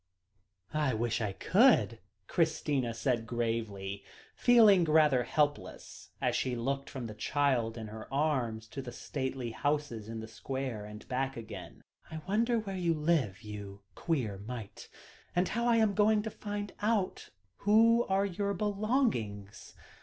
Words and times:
"I 0.73 0.95
wish 0.95 1.21
I 1.21 1.31
could," 1.31 1.99
Christina 2.25 2.91
said 2.95 3.27
gravely, 3.27 4.03
feeling 4.33 4.83
rather 4.83 5.21
helpless, 5.21 6.09
as 6.19 6.35
she 6.35 6.55
looked 6.55 6.89
from 6.89 7.05
the 7.05 7.13
child 7.13 7.77
in 7.77 7.85
her 7.89 8.11
arms 8.11 8.67
to 8.69 8.81
the 8.81 8.91
stately 8.91 9.51
houses 9.51 10.09
in 10.09 10.19
the 10.19 10.27
square, 10.27 10.85
and 10.85 11.07
back 11.07 11.37
again. 11.37 11.83
"I 12.09 12.21
wonder 12.27 12.57
where 12.57 12.77
you 12.77 12.95
live, 12.95 13.43
you 13.43 13.83
queer 13.93 14.39
mite; 14.39 14.89
and 15.35 15.49
how 15.49 15.67
I 15.67 15.75
am 15.75 15.93
going 15.93 16.23
to 16.23 16.31
find 16.31 16.73
out 16.81 17.29
who 17.57 18.03
are 18.09 18.25
your 18.25 18.55
belongings. 18.55 19.75